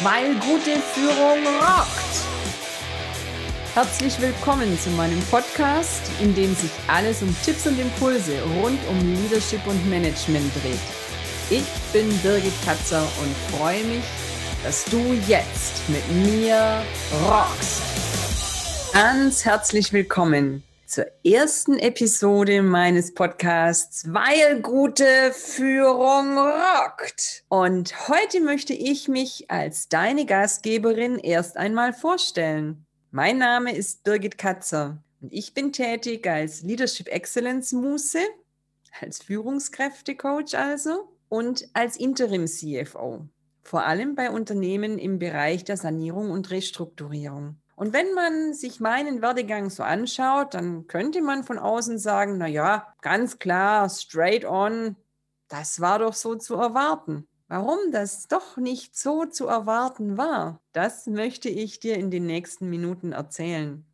[0.00, 1.88] weil gute Führung rockt.
[3.74, 9.14] Herzlich willkommen zu meinem Podcast, in dem sich alles um Tipps und Impulse rund um
[9.22, 10.78] Leadership und Management dreht.
[11.50, 14.04] Ich bin Birgit Katzer und freue mich,
[14.62, 16.82] dass du jetzt mit mir
[17.26, 17.82] rockst.
[18.92, 27.44] Ganz herzlich willkommen zur ersten Episode meines Podcasts, weil gute Führung rockt.
[27.48, 32.86] Und heute möchte ich mich als deine Gastgeberin erst einmal vorstellen.
[33.10, 38.20] Mein Name ist Birgit Katzer und ich bin tätig als Leadership Excellence Muse,
[39.02, 43.28] als Führungskräftecoach also und als Interim CFO,
[43.62, 47.58] vor allem bei Unternehmen im Bereich der Sanierung und Restrukturierung.
[47.78, 52.48] Und wenn man sich meinen Werdegang so anschaut, dann könnte man von außen sagen, na
[52.48, 54.96] ja, ganz klar, straight on,
[55.46, 57.28] das war doch so zu erwarten.
[57.46, 62.68] Warum das doch nicht so zu erwarten war, das möchte ich dir in den nächsten
[62.68, 63.86] Minuten erzählen.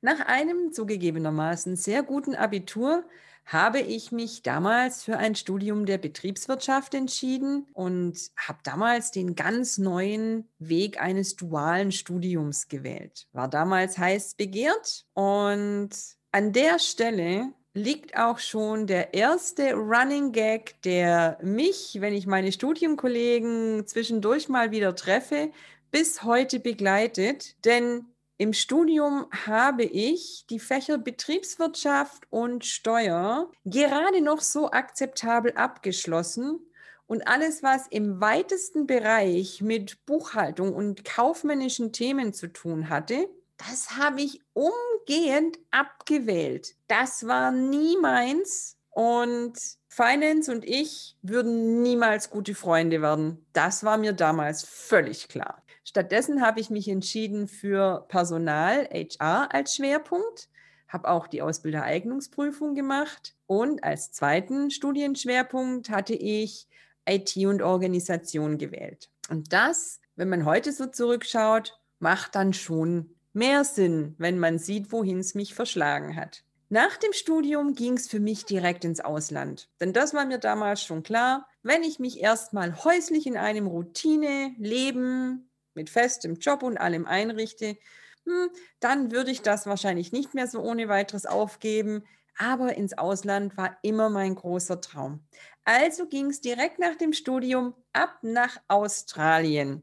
[0.00, 3.02] Nach einem zugegebenermaßen sehr guten Abitur
[3.48, 9.78] habe ich mich damals für ein Studium der Betriebswirtschaft entschieden und habe damals den ganz
[9.78, 13.26] neuen Weg eines dualen Studiums gewählt.
[13.32, 15.88] War damals heiß begehrt und
[16.30, 22.52] an der Stelle liegt auch schon der erste Running Gag, der mich, wenn ich meine
[22.52, 25.50] Studienkollegen zwischendurch mal wieder treffe,
[25.90, 27.64] bis heute begleitet.
[27.64, 28.04] Denn
[28.38, 36.60] im Studium habe ich die Fächer Betriebswirtschaft und Steuer gerade noch so akzeptabel abgeschlossen
[37.08, 43.96] und alles, was im weitesten Bereich mit Buchhaltung und kaufmännischen Themen zu tun hatte, das
[43.96, 46.76] habe ich umgehend abgewählt.
[46.86, 53.44] Das war nie meins und Finance und ich würden niemals gute Freunde werden.
[53.52, 55.62] Das war mir damals völlig klar.
[55.88, 60.50] Stattdessen habe ich mich entschieden für Personal, HR als Schwerpunkt,
[60.86, 66.68] habe auch die Ausbildereignungsprüfung gemacht und als zweiten Studienschwerpunkt hatte ich
[67.08, 69.08] IT und Organisation gewählt.
[69.30, 74.92] Und das, wenn man heute so zurückschaut, macht dann schon mehr Sinn, wenn man sieht,
[74.92, 76.44] wohin es mich verschlagen hat.
[76.68, 79.70] Nach dem Studium ging es für mich direkt ins Ausland.
[79.80, 85.47] Denn das war mir damals schon klar, wenn ich mich erstmal häuslich in einem Routine-Leben
[85.78, 87.78] mit festem Job und allem einrichte,
[88.26, 88.50] hm,
[88.80, 92.04] dann würde ich das wahrscheinlich nicht mehr so ohne weiteres aufgeben.
[92.36, 95.26] Aber ins Ausland war immer mein großer Traum.
[95.64, 99.82] Also ging es direkt nach dem Studium ab nach Australien.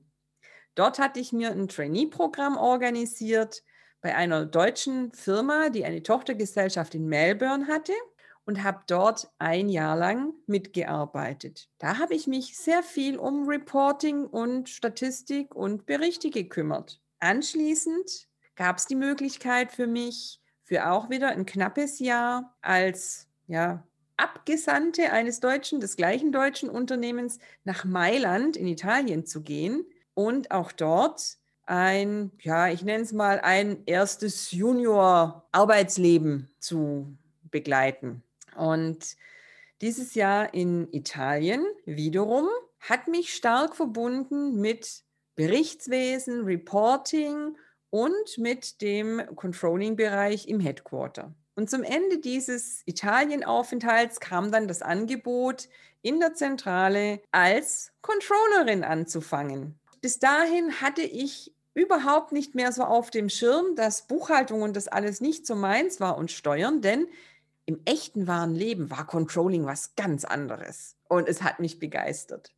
[0.75, 3.63] Dort hatte ich mir ein Trainee-Programm organisiert
[4.01, 7.93] bei einer deutschen Firma, die eine Tochtergesellschaft in Melbourne hatte
[8.45, 11.69] und habe dort ein Jahr lang mitgearbeitet.
[11.79, 17.01] Da habe ich mich sehr viel um Reporting und Statistik und Berichte gekümmert.
[17.19, 23.83] Anschließend gab es die Möglichkeit für mich, für auch wieder ein knappes Jahr als ja,
[24.17, 30.71] Abgesandte eines deutschen, des gleichen deutschen Unternehmens nach Mailand in Italien zu gehen und auch
[30.71, 38.23] dort ein, ja, ich nenne es mal ein erstes Junior-Arbeitsleben zu begleiten.
[38.55, 39.15] Und
[39.81, 42.47] dieses Jahr in Italien wiederum
[42.79, 45.03] hat mich stark verbunden mit
[45.35, 47.57] Berichtswesen, Reporting
[47.89, 51.33] und mit dem Controlling-Bereich im Headquarter.
[51.55, 55.69] Und zum Ende dieses Italienaufenthalts kam dann das Angebot,
[56.01, 59.79] in der Zentrale als Controllerin anzufangen.
[60.01, 64.87] Bis dahin hatte ich überhaupt nicht mehr so auf dem Schirm, dass Buchhaltung und das
[64.87, 67.07] alles nicht so meins war und Steuern, denn
[67.65, 72.53] im echten wahren Leben war Controlling was ganz anderes und es hat mich begeistert.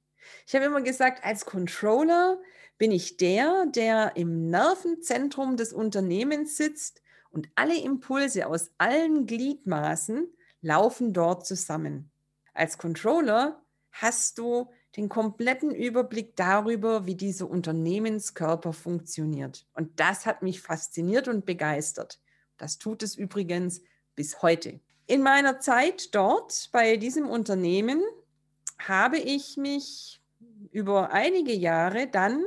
[0.46, 2.40] Ich habe immer gesagt, als Controller
[2.78, 10.28] bin ich der, der im Nervenzentrum des Unternehmens sitzt und alle Impulse aus allen Gliedmaßen
[10.62, 12.12] laufen dort zusammen.
[12.54, 19.68] Als Controller hast du den kompletten Überblick darüber, wie dieser Unternehmenskörper funktioniert.
[19.74, 22.20] Und das hat mich fasziniert und begeistert.
[22.58, 23.82] Das tut es übrigens
[24.16, 24.80] bis heute.
[25.08, 28.04] In meiner Zeit dort bei diesem Unternehmen
[28.78, 30.22] habe ich mich
[30.72, 32.44] über einige Jahre dann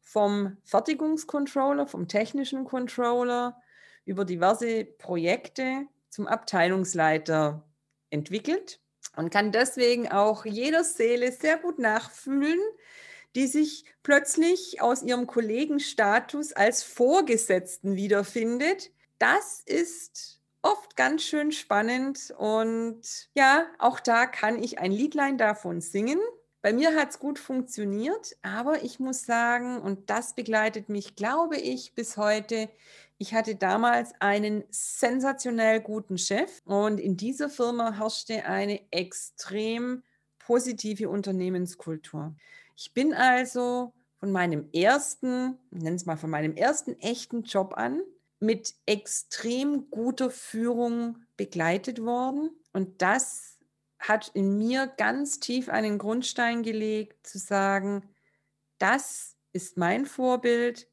[0.00, 3.56] vom Fertigungscontroller, vom technischen Controller
[4.04, 7.64] über diverse Projekte zum Abteilungsleiter
[8.10, 8.80] entwickelt
[9.16, 12.58] und kann deswegen auch jeder Seele sehr gut nachfühlen,
[13.36, 18.90] die sich plötzlich aus ihrem Kollegenstatus als Vorgesetzten wiederfindet.
[19.18, 25.80] Das ist oft ganz schön spannend und ja, auch da kann ich ein Liedlein davon
[25.80, 26.20] singen.
[26.62, 31.56] Bei mir hat es gut funktioniert, aber ich muss sagen, und das begleitet mich, glaube
[31.56, 32.68] ich, bis heute,
[33.18, 40.04] ich hatte damals einen sensationell guten Chef und in dieser Firma herrschte eine extrem
[40.38, 42.34] positive Unternehmenskultur.
[42.76, 48.02] Ich bin also von meinem ersten, nennen es mal von meinem ersten echten Job an,
[48.42, 52.50] mit extrem guter Führung begleitet worden.
[52.72, 53.58] Und das
[53.98, 58.02] hat in mir ganz tief einen Grundstein gelegt, zu sagen,
[58.78, 60.88] das ist mein Vorbild,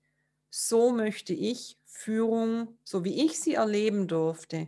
[0.51, 4.67] so möchte ich Führung, so wie ich sie erleben durfte,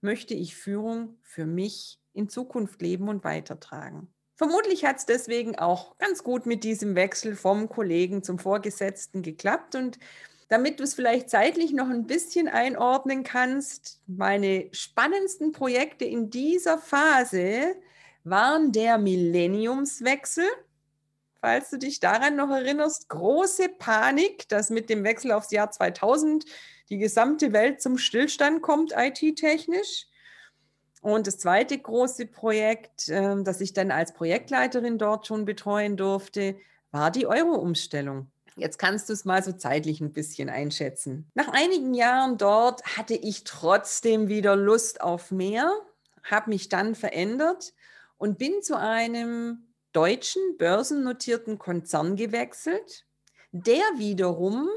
[0.00, 4.12] möchte ich Führung für mich in Zukunft leben und weitertragen.
[4.36, 9.74] Vermutlich hat es deswegen auch ganz gut mit diesem Wechsel vom Kollegen zum Vorgesetzten geklappt.
[9.74, 9.98] Und
[10.52, 16.78] damit du es vielleicht zeitlich noch ein bisschen einordnen kannst, meine spannendsten Projekte in dieser
[16.78, 17.76] Phase
[18.24, 20.44] waren der Millenniumswechsel
[21.42, 26.44] falls du dich daran noch erinnerst, große Panik, dass mit dem Wechsel aufs Jahr 2000
[26.88, 30.06] die gesamte Welt zum Stillstand kommt, IT-technisch.
[31.00, 36.56] Und das zweite große Projekt, ähm, das ich dann als Projektleiterin dort schon betreuen durfte,
[36.92, 38.31] war die Euro-Umstellung.
[38.56, 41.30] Jetzt kannst du es mal so zeitlich ein bisschen einschätzen.
[41.34, 45.70] Nach einigen Jahren dort hatte ich trotzdem wieder Lust auf mehr,
[46.22, 47.72] habe mich dann verändert
[48.18, 53.06] und bin zu einem deutschen börsennotierten Konzern gewechselt,
[53.52, 54.68] der wiederum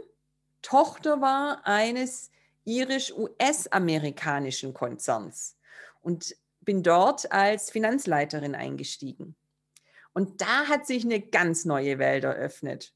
[0.62, 2.32] Tochter war eines
[2.66, 5.56] irisch-US-amerikanischen Konzerns
[6.02, 9.36] und bin dort als Finanzleiterin eingestiegen.
[10.14, 12.94] Und da hat sich eine ganz neue Welt eröffnet.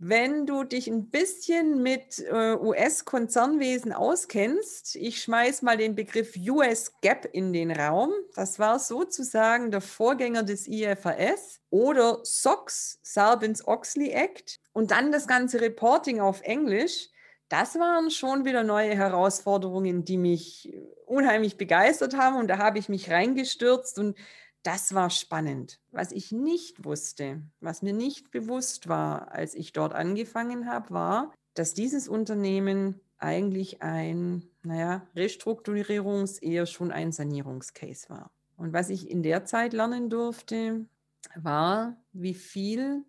[0.00, 6.92] Wenn du dich ein bisschen mit äh, US-Konzernwesen auskennst, ich schmeiß mal den Begriff US
[7.00, 8.12] Gap in den Raum.
[8.36, 14.60] Das war sozusagen der Vorgänger des IFRS oder SOX, Sarbanes-Oxley Act.
[14.72, 17.08] Und dann das ganze Reporting auf Englisch.
[17.48, 20.72] Das waren schon wieder neue Herausforderungen, die mich
[21.06, 22.36] unheimlich begeistert haben.
[22.36, 24.16] Und da habe ich mich reingestürzt und
[24.62, 25.80] das war spannend.
[25.90, 31.32] Was ich nicht wusste, was mir nicht bewusst war, als ich dort angefangen habe, war,
[31.54, 38.30] dass dieses Unternehmen eigentlich ein, naja, Restrukturierungs-, eher schon ein Sanierungscase war.
[38.56, 40.86] Und was ich in der Zeit lernen durfte,
[41.34, 43.04] war, wie viel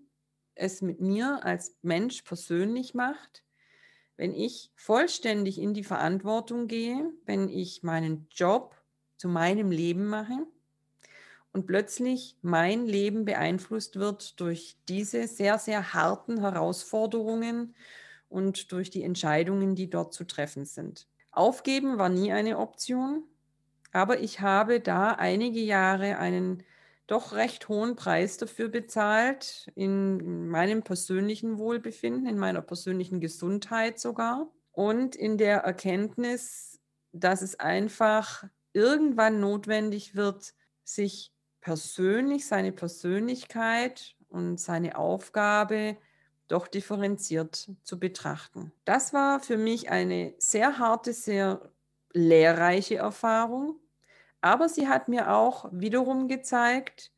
[0.56, 3.44] es mit mir als Mensch persönlich macht,
[4.18, 8.76] wenn ich vollständig in die Verantwortung gehe, wenn ich meinen Job
[9.18, 10.46] zu meinem Leben mache
[11.52, 17.76] und plötzlich mein Leben beeinflusst wird durch diese sehr, sehr harten Herausforderungen
[18.30, 21.08] und durch die Entscheidungen, die dort zu treffen sind.
[21.32, 23.24] Aufgeben war nie eine Option,
[23.92, 26.64] aber ich habe da einige Jahre einen
[27.08, 34.52] doch recht hohen Preis dafür bezahlt, in meinem persönlichen Wohlbefinden, in meiner persönlichen Gesundheit sogar
[34.72, 36.80] und in der Erkenntnis,
[37.12, 38.44] dass es einfach
[38.74, 40.54] irgendwann notwendig wird,
[40.84, 45.98] sich persönlich, seine Persönlichkeit und seine Aufgabe
[46.48, 48.72] doch differenziert zu betrachten.
[48.86, 51.72] Das war für mich eine sehr harte, sehr
[52.12, 53.80] lehrreiche Erfahrung,
[54.42, 57.12] aber sie hat mir auch wiederum gezeigt,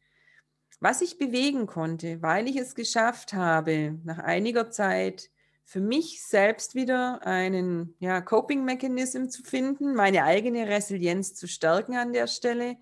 [0.80, 5.30] was ich bewegen konnte, weil ich es geschafft habe, nach einiger Zeit
[5.64, 12.12] für mich selbst wieder einen ja, Coping-Mechanism zu finden, meine eigene Resilienz zu stärken an
[12.12, 12.78] der Stelle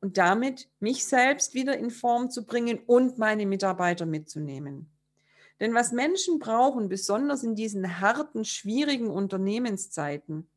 [0.00, 4.90] und damit mich selbst wieder in Form zu bringen und meine Mitarbeiter mitzunehmen.
[5.60, 10.48] Denn was Menschen brauchen, besonders in diesen harten, schwierigen Unternehmenszeiten,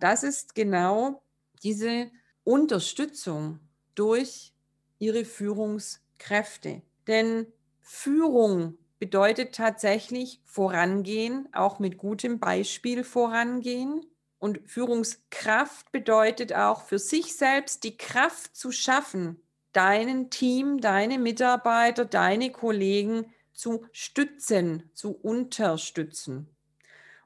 [0.00, 1.22] das ist genau
[1.62, 2.10] diese
[2.42, 3.60] Unterstützung
[3.94, 4.52] durch
[4.98, 6.82] ihre Führungskräfte.
[7.06, 7.46] Denn
[7.80, 14.04] Führung bedeutet tatsächlich vorangehen, auch mit gutem Beispiel vorangehen
[14.44, 19.40] und Führungskraft bedeutet auch für sich selbst die Kraft zu schaffen,
[19.72, 26.46] deinen Team, deine Mitarbeiter, deine Kollegen zu stützen, zu unterstützen.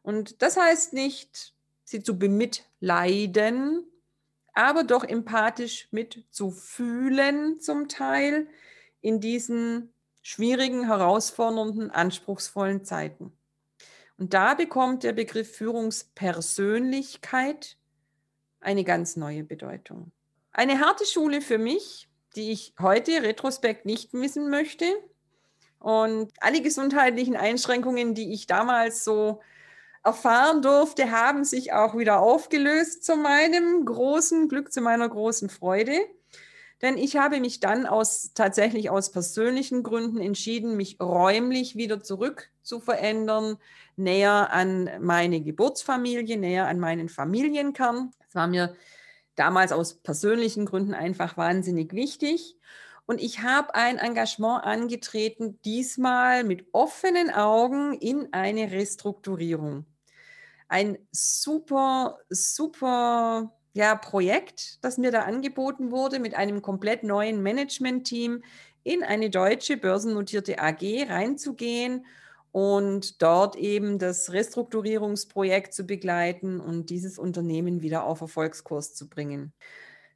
[0.03, 3.85] Und das heißt nicht, sie zu bemitleiden,
[4.53, 8.47] aber doch empathisch mitzufühlen zum Teil
[9.01, 13.33] in diesen schwierigen, herausfordernden, anspruchsvollen Zeiten.
[14.19, 17.77] Und da bekommt der Begriff Führungspersönlichkeit
[18.61, 20.11] eine ganz neue Bedeutung.
[20.53, 24.87] Eine harte Schule für mich, die ich heute retrospekt nicht missen möchte.
[25.79, 29.41] Und alle gesundheitlichen Einschränkungen, die ich damals so
[30.03, 35.97] erfahren durfte, haben sich auch wieder aufgelöst zu meinem großen Glück, zu meiner großen Freude.
[36.83, 42.51] Denn ich habe mich dann aus tatsächlich aus persönlichen Gründen entschieden, mich räumlich wieder zurück
[42.69, 43.57] zu verändern,
[43.97, 48.13] näher an meine Geburtsfamilie, näher an meinen Familienkern.
[48.21, 48.77] Das war mir
[49.35, 52.57] damals aus persönlichen Gründen einfach wahnsinnig wichtig.
[53.07, 59.87] Und ich habe ein Engagement angetreten, diesmal mit offenen Augen in eine Restrukturierung.
[60.69, 68.43] Ein super, super ja, Projekt, das mir da angeboten wurde, mit einem komplett neuen Management-Team
[68.83, 72.05] in eine deutsche börsennotierte AG reinzugehen
[72.53, 79.53] und dort eben das Restrukturierungsprojekt zu begleiten und dieses Unternehmen wieder auf Erfolgskurs zu bringen.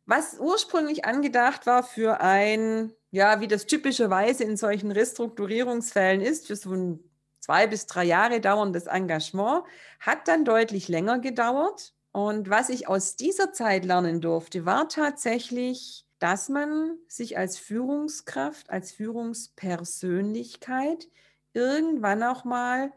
[0.06, 6.56] Was ursprünglich angedacht war für ein, ja, wie das typischerweise in solchen Restrukturierungsfällen ist, für
[6.56, 7.00] so ein
[7.42, 9.64] zwei bis drei Jahre dauerndes Engagement,
[10.00, 11.94] hat dann deutlich länger gedauert.
[12.12, 18.70] Und was ich aus dieser Zeit lernen durfte, war tatsächlich, dass man sich als Führungskraft,
[18.70, 21.08] als Führungspersönlichkeit
[21.54, 22.92] irgendwann auch mal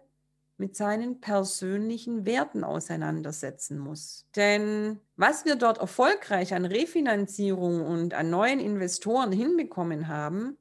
[0.58, 4.26] mit seinen persönlichen Werten auseinandersetzen muss.
[4.36, 10.58] Denn was wir dort erfolgreich an Refinanzierung und an neuen Investoren hinbekommen haben,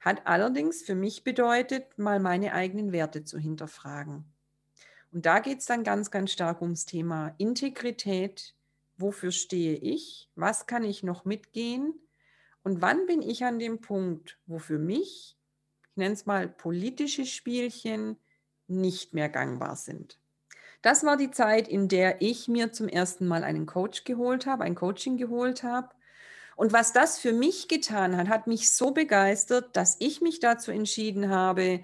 [0.00, 4.24] hat allerdings für mich bedeutet, mal meine eigenen Werte zu hinterfragen.
[5.12, 8.54] Und da geht es dann ganz, ganz stark ums Thema Integrität.
[8.98, 10.28] Wofür stehe ich?
[10.34, 11.94] Was kann ich noch mitgehen?
[12.62, 15.37] Und wann bin ich an dem Punkt, wo für mich, ich
[15.98, 18.16] nenne es mal politische Spielchen,
[18.66, 20.18] nicht mehr gangbar sind?
[20.82, 24.64] Das war die Zeit, in der ich mir zum ersten Mal einen Coach geholt habe,
[24.64, 25.88] ein Coaching geholt habe.
[26.56, 30.70] Und was das für mich getan hat, hat mich so begeistert, dass ich mich dazu
[30.70, 31.80] entschieden habe,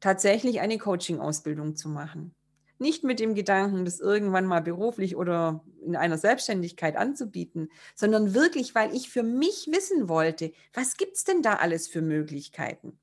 [0.00, 2.34] tatsächlich eine Coaching-Ausbildung zu machen.
[2.78, 8.74] Nicht mit dem Gedanken, das irgendwann mal beruflich oder in einer Selbstständigkeit anzubieten, sondern wirklich,
[8.74, 12.98] weil ich für mich wissen wollte, was gibt es denn da alles für Möglichkeiten?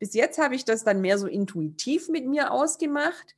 [0.00, 3.36] Bis jetzt habe ich das dann mehr so intuitiv mit mir ausgemacht,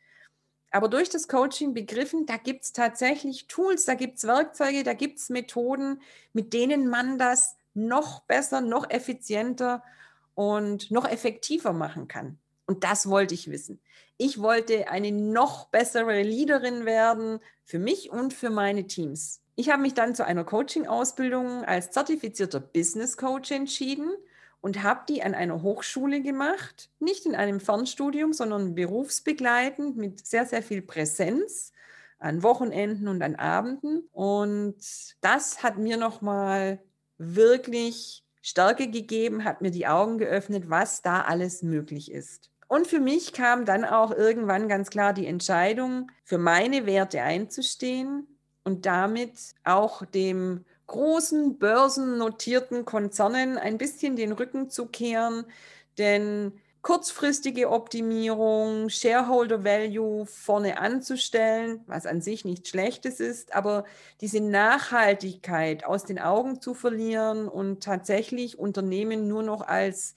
[0.70, 4.94] aber durch das Coaching begriffen, da gibt es tatsächlich Tools, da gibt es Werkzeuge, da
[4.94, 6.00] gibt es Methoden,
[6.32, 9.82] mit denen man das noch besser, noch effizienter
[10.34, 12.38] und noch effektiver machen kann.
[12.64, 13.80] Und das wollte ich wissen.
[14.16, 19.42] Ich wollte eine noch bessere Leaderin werden für mich und für meine Teams.
[19.56, 24.10] Ich habe mich dann zu einer Coaching-Ausbildung als zertifizierter Business Coach entschieden
[24.62, 30.46] und habe die an einer Hochschule gemacht, nicht in einem Fernstudium, sondern berufsbegleitend mit sehr,
[30.46, 31.72] sehr viel Präsenz
[32.20, 34.08] an Wochenenden und an Abenden.
[34.12, 34.76] Und
[35.20, 36.80] das hat mir nochmal
[37.18, 42.50] wirklich Stärke gegeben, hat mir die Augen geöffnet, was da alles möglich ist.
[42.68, 48.28] Und für mich kam dann auch irgendwann ganz klar die Entscheidung, für meine Werte einzustehen
[48.62, 55.44] und damit auch dem großen börsennotierten Konzernen ein bisschen den Rücken zu kehren,
[55.98, 63.84] denn kurzfristige Optimierung, Shareholder Value vorne anzustellen, was an sich nichts Schlechtes ist, aber
[64.20, 70.14] diese Nachhaltigkeit aus den Augen zu verlieren und tatsächlich Unternehmen nur noch als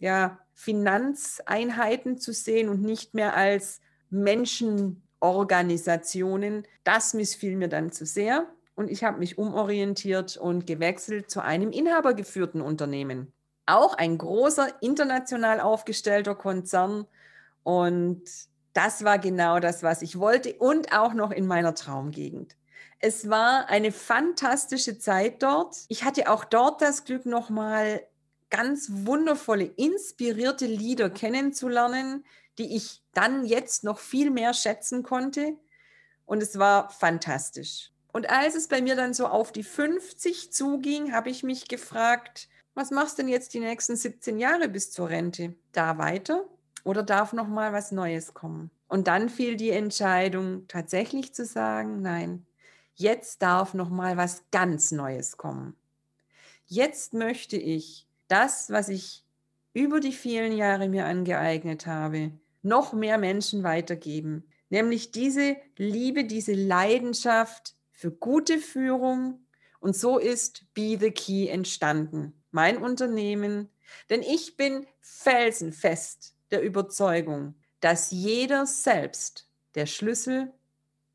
[0.00, 3.80] ja, Finanzeinheiten zu sehen und nicht mehr als
[4.10, 8.46] Menschenorganisationen, das missfiel mir dann zu sehr.
[8.74, 13.32] Und ich habe mich umorientiert und gewechselt zu einem inhabergeführten Unternehmen.
[13.66, 17.06] Auch ein großer international aufgestellter Konzern.
[17.62, 18.22] Und
[18.72, 22.56] das war genau das, was ich wollte und auch noch in meiner Traumgegend.
[22.98, 25.76] Es war eine fantastische Zeit dort.
[25.88, 28.06] Ich hatte auch dort das Glück, nochmal
[28.48, 32.24] ganz wundervolle, inspirierte Lieder kennenzulernen,
[32.58, 35.56] die ich dann jetzt noch viel mehr schätzen konnte.
[36.26, 37.91] Und es war fantastisch.
[38.12, 42.48] Und als es bei mir dann so auf die 50 zuging, habe ich mich gefragt,
[42.74, 45.54] was machst du denn jetzt die nächsten 17 Jahre bis zur Rente?
[45.72, 46.44] Da weiter
[46.84, 48.70] oder darf noch mal was Neues kommen?
[48.88, 52.46] Und dann fiel die Entscheidung tatsächlich zu sagen, nein,
[52.94, 55.74] jetzt darf noch mal was ganz Neues kommen.
[56.66, 59.24] Jetzt möchte ich das, was ich
[59.74, 64.44] über die vielen Jahre mir angeeignet habe, noch mehr Menschen weitergeben.
[64.68, 69.46] Nämlich diese Liebe, diese Leidenschaft für gute Führung.
[69.78, 72.32] Und so ist Be the Key entstanden.
[72.50, 73.70] Mein Unternehmen.
[74.10, 80.52] Denn ich bin felsenfest der Überzeugung, dass jeder selbst der Schlüssel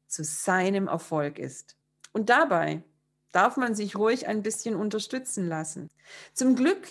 [0.08, 1.76] zu seinem Erfolg ist.
[2.14, 2.84] Und dabei
[3.34, 5.90] darf man sich ruhig ein bisschen unterstützen lassen.
[6.34, 6.88] Zum Glück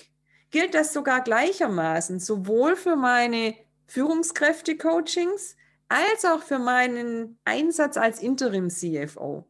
[0.50, 3.54] gilt das sogar gleichermaßen, sowohl für meine
[3.86, 5.56] Führungskräfte-Coachings
[5.88, 9.46] als auch für meinen Einsatz als Interim-CFO.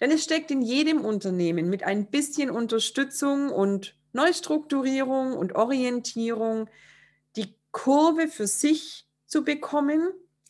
[0.00, 6.68] Denn es steckt in jedem Unternehmen mit ein bisschen Unterstützung und Neustrukturierung und Orientierung
[7.36, 10.08] die Kurve für sich zu bekommen,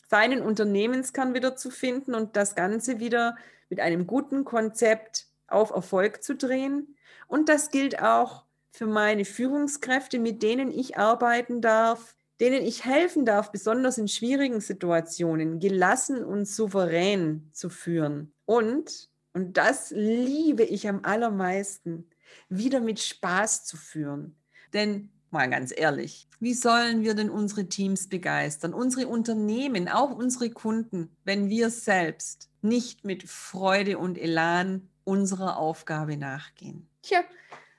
[0.09, 3.35] seinen Unternehmenskern wieder zu finden und das Ganze wieder
[3.69, 6.95] mit einem guten Konzept auf Erfolg zu drehen.
[7.27, 13.25] Und das gilt auch für meine Führungskräfte, mit denen ich arbeiten darf, denen ich helfen
[13.25, 18.33] darf, besonders in schwierigen Situationen gelassen und souverän zu führen.
[18.49, 22.09] Und, und das liebe ich am allermeisten,
[22.49, 24.35] wieder mit Spaß zu führen.
[24.73, 30.49] Denn mal ganz ehrlich, wie sollen wir denn unsere Teams begeistern, unsere Unternehmen, auch unsere
[30.49, 36.89] Kunden, wenn wir selbst nicht mit Freude und Elan unserer Aufgabe nachgehen?
[37.03, 37.19] Tja,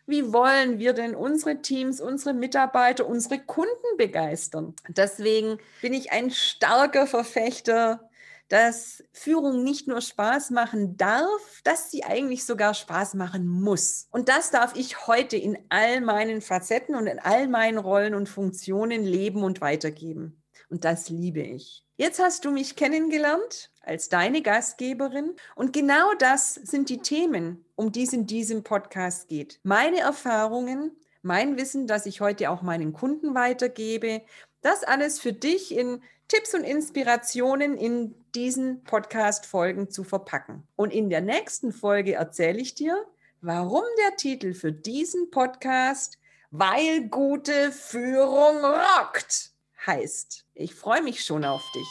[0.06, 4.76] wie wollen wir denn unsere Teams, unsere Mitarbeiter, unsere Kunden begeistern?
[4.86, 8.08] Deswegen bin ich ein starker Verfechter
[8.50, 14.08] dass Führung nicht nur Spaß machen darf, dass sie eigentlich sogar Spaß machen muss.
[14.10, 18.28] Und das darf ich heute in all meinen Facetten und in all meinen Rollen und
[18.28, 20.42] Funktionen leben und weitergeben.
[20.68, 21.84] Und das liebe ich.
[21.96, 27.92] Jetzt hast du mich kennengelernt als deine Gastgeberin und genau das sind die Themen, um
[27.92, 29.60] die es in diesem Podcast geht.
[29.62, 34.22] Meine Erfahrungen, mein Wissen, das ich heute auch meinen Kunden weitergebe,
[34.62, 40.66] das alles für dich in Tipps und Inspirationen in diesen Podcast-Folgen zu verpacken.
[40.76, 43.04] Und in der nächsten Folge erzähle ich dir,
[43.40, 46.18] warum der Titel für diesen Podcast
[46.52, 49.50] Weil gute Führung rockt
[49.86, 50.44] heißt.
[50.54, 51.88] Ich freue mich schon auf dich.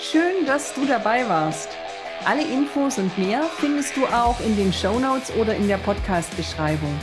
[0.00, 1.68] Schön, dass du dabei warst.
[2.24, 6.98] Alle Infos und mehr findest du auch in den Show Notes oder in der Podcast-Beschreibung.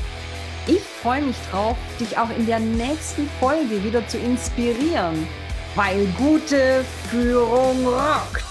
[0.71, 5.27] Ich freue mich drauf, dich auch in der nächsten Folge wieder zu inspirieren,
[5.73, 8.48] weil gute Führung rockt.